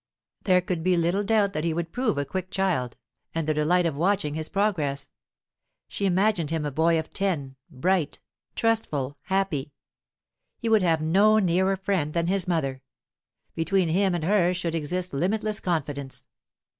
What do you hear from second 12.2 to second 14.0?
his mother; between